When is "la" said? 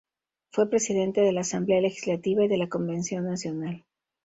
1.31-1.41, 2.57-2.69